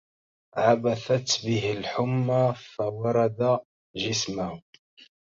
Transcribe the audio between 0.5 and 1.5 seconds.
عبثت